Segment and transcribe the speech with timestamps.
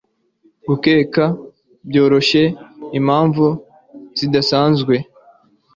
[0.67, 1.25] Gukeka
[1.89, 2.43] byoroshye
[2.97, 3.45] impamvu
[4.19, 4.95] zidasanzwe